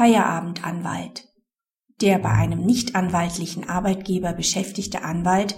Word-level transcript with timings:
Feierabendanwalt. 0.00 1.28
Der 2.00 2.18
bei 2.20 2.30
einem 2.30 2.64
nichtanwaltlichen 2.64 3.68
Arbeitgeber 3.68 4.32
beschäftigte 4.32 5.02
Anwalt 5.02 5.56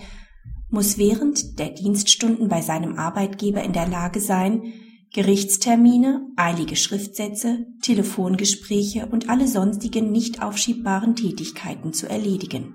muss 0.69 0.99
während 0.99 1.61
der 1.61 1.69
Dienststunden 1.69 2.49
bei 2.49 2.61
seinem 2.61 2.99
Arbeitgeber 2.99 3.63
in 3.63 3.73
der 3.73 3.87
Lage 3.87 4.21
sein, 4.21 4.73
Gerichtstermine, 5.15 6.27
eilige 6.35 6.75
Schriftsätze, 6.75 7.67
Telefongespräche 7.83 9.07
und 9.07 9.29
alle 9.29 9.47
sonstigen 9.47 10.11
nicht 10.11 10.43
aufschiebbaren 10.43 11.15
Tätigkeiten 11.15 11.93
zu 11.93 12.09
erledigen. 12.09 12.75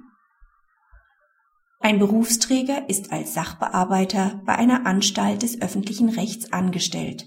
Ein 1.82 2.00
Berufsträger 2.00 2.88
ist 2.88 3.12
als 3.12 3.34
Sachbearbeiter 3.34 4.42
bei 4.46 4.56
einer 4.56 4.86
Anstalt 4.86 5.42
des 5.42 5.62
öffentlichen 5.62 6.08
Rechts 6.08 6.54
angestellt. 6.54 7.26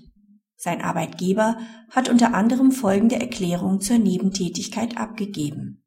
Sein 0.62 0.82
Arbeitgeber 0.82 1.56
hat 1.88 2.11
unter 2.11 2.34
anderem 2.34 2.70
folgende 2.70 3.18
Erklärung 3.18 3.80
zur 3.80 3.96
Nebentätigkeit 3.96 4.98
abgegeben. 4.98 5.86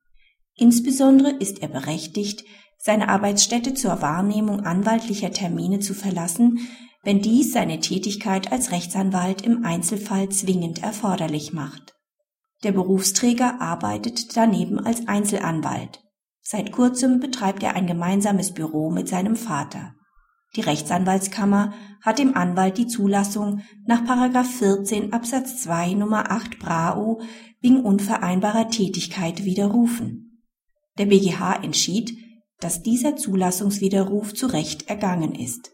Insbesondere 0.55 1.30
ist 1.30 1.62
er 1.62 1.68
berechtigt, 1.68 2.44
seine 2.80 3.08
Arbeitsstätte 3.08 3.76
zur 3.76 4.02
Wahrnehmung 4.02 4.62
anwaltlicher 4.62 5.32
Termine 5.32 5.80
zu 5.80 5.94
verlassen, 5.94 6.68
wenn 7.04 7.22
dies 7.22 7.54
seine 7.54 7.82
Tätigkeit 7.82 8.52
als 8.52 8.72
Rechtsanwalt 8.72 9.44
im 9.44 9.63
Einzelfall 9.63 10.30
zwingend 10.30 10.82
erforderlich 10.82 11.54
macht. 11.54 11.94
Der 12.63 12.71
Berufsträger 12.71 13.62
arbeitet 13.62 14.35
daneben 14.35 14.80
als 14.80 15.08
Einzelanwalt. 15.08 16.02
Seit 16.41 16.71
kurzem 16.71 17.20
betreibt 17.20 17.62
er 17.62 17.76
ein 17.76 17.85
gemeinsames 17.85 18.55
Büro 18.55 18.90
mit 18.90 19.08
seinem 19.08 19.35
Vater. 19.35 19.94
Die 20.55 20.62
Rechtsanwaltskammer 20.62 21.73
hat 22.02 22.20
dem 22.20 22.35
Anwalt 22.35 22.77
die 22.77 22.88
Zulassung 22.88 23.62
nach 23.88 24.03
14 24.45 25.12
Absatz 25.12 25.63
2 25.63 25.93
Nummer 25.93 26.29
8 26.31 26.59
Brao 26.59 27.21
wegen 27.62 27.81
unvereinbarer 27.81 28.70
Tätigkeit 28.70 29.45
widerrufen. 29.45 30.43
Der 30.98 31.05
BGH 31.07 31.63
entschied, 31.63 32.18
dass 32.60 32.84
dieser 32.84 33.15
Zulassungswiderruf 33.15 34.34
zu 34.34 34.45
Recht 34.45 34.90
ergangen 34.90 35.34
ist. 35.34 35.71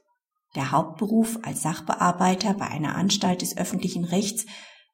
Der 0.56 0.72
Hauptberuf 0.72 1.40
als 1.44 1.62
Sachbearbeiter 1.62 2.54
bei 2.54 2.68
einer 2.68 2.96
Anstalt 2.96 3.42
des 3.42 3.58
öffentlichen 3.58 4.06
Rechts 4.06 4.46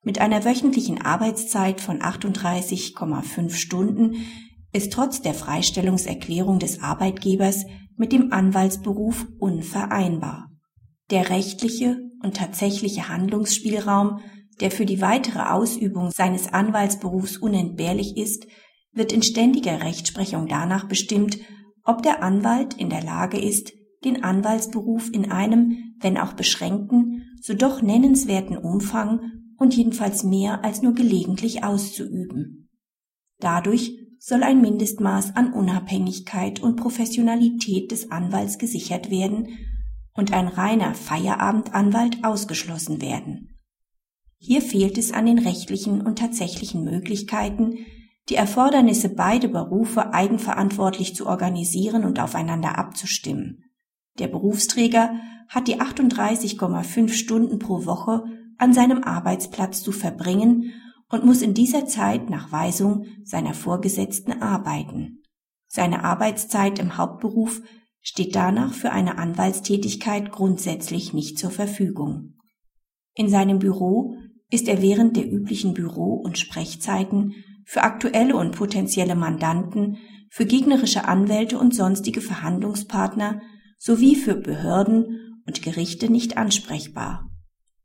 mit 0.01 0.19
einer 0.19 0.43
wöchentlichen 0.45 1.01
Arbeitszeit 1.01 1.79
von 1.79 1.99
38,5 2.01 3.53
Stunden 3.53 4.15
ist 4.73 4.91
trotz 4.91 5.21
der 5.21 5.33
Freistellungserklärung 5.33 6.59
des 6.59 6.81
Arbeitgebers 6.81 7.65
mit 7.97 8.11
dem 8.11 8.31
Anwaltsberuf 8.31 9.27
unvereinbar. 9.39 10.49
Der 11.11 11.29
rechtliche 11.29 11.97
und 12.23 12.37
tatsächliche 12.37 13.09
Handlungsspielraum, 13.09 14.19
der 14.59 14.71
für 14.71 14.85
die 14.85 15.01
weitere 15.01 15.41
Ausübung 15.51 16.11
seines 16.11 16.51
Anwaltsberufs 16.51 17.37
unentbehrlich 17.37 18.17
ist, 18.17 18.47
wird 18.93 19.11
in 19.11 19.21
ständiger 19.21 19.81
Rechtsprechung 19.81 20.47
danach 20.47 20.87
bestimmt, 20.87 21.37
ob 21.83 22.01
der 22.01 22.23
Anwalt 22.23 22.73
in 22.75 22.89
der 22.89 23.03
Lage 23.03 23.39
ist, 23.39 23.73
den 24.03 24.23
Anwaltsberuf 24.23 25.09
in 25.11 25.31
einem, 25.31 25.95
wenn 25.99 26.17
auch 26.17 26.33
beschränkten, 26.33 27.23
so 27.41 27.53
doch 27.53 27.81
nennenswerten 27.81 28.57
Umfang 28.57 29.31
und 29.57 29.75
jedenfalls 29.75 30.23
mehr 30.23 30.63
als 30.63 30.81
nur 30.81 30.93
gelegentlich 30.93 31.63
auszuüben. 31.63 32.69
Dadurch 33.39 34.04
soll 34.27 34.41
ein 34.41 34.59
Mindestmaß 34.59 35.35
an 35.35 35.53
Unabhängigkeit 35.53 36.59
und 36.59 36.77
Professionalität 36.77 37.91
des 37.91 38.09
Anwalts 38.09 38.57
gesichert 38.57 39.11
werden 39.11 39.49
und 40.15 40.33
ein 40.33 40.47
reiner 40.47 40.95
Feierabendanwalt 40.95 42.23
ausgeschlossen 42.23 43.03
werden. 43.03 43.59
Hier 44.39 44.63
fehlt 44.63 44.97
es 44.97 45.11
an 45.11 45.27
den 45.27 45.37
rechtlichen 45.37 46.01
und 46.01 46.17
tatsächlichen 46.17 46.83
Möglichkeiten, 46.83 47.85
die 48.29 48.33
Erfordernisse 48.33 49.09
beider 49.09 49.47
Berufe 49.47 50.11
eigenverantwortlich 50.11 51.15
zu 51.15 51.27
organisieren 51.27 52.03
und 52.03 52.19
aufeinander 52.19 52.79
abzustimmen. 52.79 53.65
Der 54.17 54.27
Berufsträger 54.27 55.19
hat 55.49 55.67
die 55.67 55.79
38,5 55.79 57.09
Stunden 57.09 57.59
pro 57.59 57.85
Woche 57.85 58.23
an 58.57 58.73
seinem 58.73 59.03
Arbeitsplatz 59.03 59.83
zu 59.83 59.91
verbringen 59.91 60.73
und 61.15 61.25
muss 61.25 61.41
in 61.41 61.53
dieser 61.53 61.85
Zeit 61.85 62.29
nach 62.29 62.51
Weisung 62.51 63.05
seiner 63.23 63.53
Vorgesetzten 63.53 64.41
arbeiten. 64.41 65.23
Seine 65.67 66.03
Arbeitszeit 66.03 66.77
im 66.77 66.97
Hauptberuf 66.97 67.61
steht 68.01 68.35
danach 68.35 68.73
für 68.73 68.91
eine 68.91 69.17
Anwaltstätigkeit 69.17 70.31
grundsätzlich 70.31 71.13
nicht 71.13 71.39
zur 71.39 71.49
Verfügung. 71.49 72.35
In 73.15 73.29
seinem 73.29 73.59
Büro 73.59 74.15
ist 74.51 74.67
er 74.67 74.81
während 74.81 75.17
der 75.17 75.31
üblichen 75.31 75.73
Büro- 75.73 76.21
und 76.23 76.37
Sprechzeiten 76.37 77.33
für 77.65 77.81
aktuelle 77.81 78.35
und 78.35 78.51
potenzielle 78.51 79.15
Mandanten, 79.15 79.97
für 80.29 80.45
gegnerische 80.45 81.07
Anwälte 81.07 81.57
und 81.57 81.73
sonstige 81.73 82.21
Verhandlungspartner 82.21 83.41
sowie 83.77 84.15
für 84.15 84.35
Behörden 84.35 85.41
und 85.47 85.61
Gerichte 85.61 86.11
nicht 86.11 86.37
ansprechbar. 86.37 87.29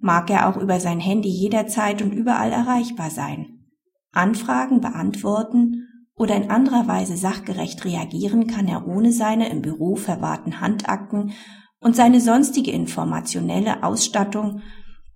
Mag 0.01 0.31
er 0.31 0.49
auch 0.49 0.57
über 0.57 0.81
sein 0.81 0.99
Handy 0.99 1.29
jederzeit 1.29 2.03
und 2.03 2.13
überall 2.13 2.53
erreichbar 2.53 3.11
sein. 3.11 3.67
Anfragen 4.13 4.81
beantworten 4.81 5.87
oder 6.15 6.37
in 6.37 6.51
anderer 6.51 6.87
Weise 6.89 7.17
sachgerecht 7.17 7.85
reagieren 7.85 8.47
kann 8.47 8.67
er 8.67 8.87
ohne 8.87 9.13
seine 9.13 9.49
im 9.49 9.63
Büro 9.63 9.97
verwahrten 9.97 10.61
Handakten 10.61 11.33
und 11.81 11.97
seine 11.97 12.21
sonstige 12.21 12.73
informationelle 12.73 13.83
Ausstattung 13.83 14.63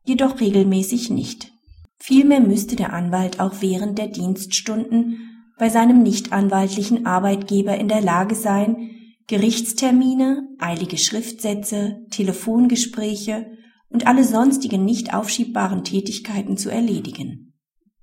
jedoch 0.05 0.41
regelmäßig 0.41 1.11
nicht. 1.11 1.53
Vielmehr 1.99 2.41
müsste 2.41 2.77
der 2.77 2.93
Anwalt 2.93 3.41
auch 3.41 3.55
während 3.61 3.99
der 3.99 4.09
Dienststunden 4.09 5.51
bei 5.59 5.69
seinem 5.69 6.03
nichtanwaltlichen 6.03 7.07
Arbeitgeber 7.07 7.77
in 7.77 7.89
der 7.89 8.01
Lage 8.01 8.35
sein, 8.35 8.91
Gerichtstermine, 9.27 10.49
eilige 10.59 10.99
Schriftsätze, 10.99 12.05
Telefongespräche 12.11 13.47
und 13.95 14.07
alle 14.09 14.25
sonstigen 14.25 14.85
nicht 14.85 15.15
aufschiebbaren 15.15 15.85
Tätigkeiten 15.85 16.57
zu 16.57 16.69
erledigen. 16.69 17.55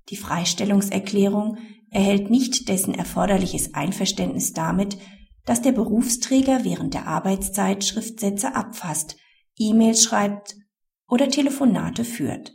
Die 0.08 0.16
Freistellungserklärung 0.16 1.58
erhält 1.90 2.30
nicht 2.30 2.70
dessen 2.70 2.94
erforderliches 2.96 3.74
Einverständnis 3.74 4.54
damit, 4.54 4.98
dass 5.44 5.62
der 5.62 5.74
Berufsträger 5.74 6.64
während 6.64 6.94
der 6.94 7.08
Arbeitszeit 7.08 7.84
Schriftsätze 7.84 8.56
abfasst, 8.56 9.18
E-Mails 9.58 10.02
schreibt 10.02 10.56
oder 11.10 11.28
Telefonate 11.28 12.06
führt. 12.06 12.54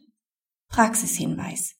Praxishinweis. 0.68 1.74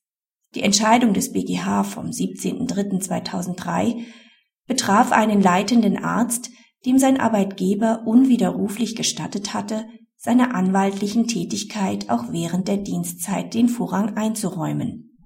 Die 0.54 0.62
Entscheidung 0.62 1.14
des 1.14 1.32
BGH 1.32 1.84
vom 1.84 2.08
17.03.2003 2.08 4.04
betraf 4.66 5.10
einen 5.10 5.40
leitenden 5.40 5.96
Arzt, 5.96 6.50
dem 6.84 6.98
sein 6.98 7.18
Arbeitgeber 7.18 8.02
unwiderruflich 8.04 8.94
gestattet 8.94 9.54
hatte, 9.54 9.86
seiner 10.26 10.56
anwaltlichen 10.56 11.28
Tätigkeit 11.28 12.10
auch 12.10 12.32
während 12.32 12.66
der 12.66 12.78
Dienstzeit 12.78 13.54
den 13.54 13.68
Vorrang 13.68 14.16
einzuräumen. 14.16 15.16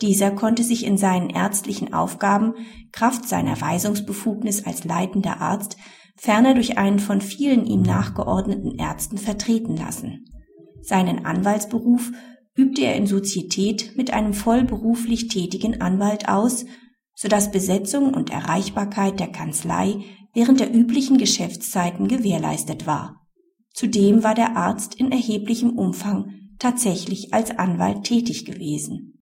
Dieser 0.00 0.30
konnte 0.30 0.62
sich 0.62 0.86
in 0.86 0.96
seinen 0.96 1.28
ärztlichen 1.28 1.92
Aufgaben 1.92 2.54
Kraft 2.90 3.28
seiner 3.28 3.60
Weisungsbefugnis 3.60 4.64
als 4.64 4.84
leitender 4.84 5.42
Arzt 5.42 5.76
ferner 6.16 6.54
durch 6.54 6.78
einen 6.78 6.98
von 6.98 7.20
vielen 7.20 7.66
ihm 7.66 7.82
nachgeordneten 7.82 8.78
Ärzten 8.78 9.18
vertreten 9.18 9.76
lassen. 9.76 10.24
Seinen 10.80 11.26
Anwaltsberuf 11.26 12.10
übte 12.56 12.80
er 12.84 12.96
in 12.96 13.06
Sozietät 13.06 13.98
mit 13.98 14.14
einem 14.14 14.32
vollberuflich 14.32 15.28
tätigen 15.28 15.82
Anwalt 15.82 16.26
aus, 16.26 16.64
so 17.14 17.28
dass 17.28 17.50
Besetzung 17.50 18.14
und 18.14 18.30
Erreichbarkeit 18.30 19.20
der 19.20 19.28
Kanzlei 19.28 19.96
während 20.32 20.58
der 20.60 20.74
üblichen 20.74 21.18
Geschäftszeiten 21.18 22.08
gewährleistet 22.08 22.86
war. 22.86 23.27
Zudem 23.72 24.22
war 24.22 24.34
der 24.34 24.56
Arzt 24.56 24.94
in 24.94 25.12
erheblichem 25.12 25.70
Umfang 25.70 26.34
tatsächlich 26.58 27.32
als 27.32 27.50
Anwalt 27.50 28.04
tätig 28.04 28.44
gewesen 28.44 29.14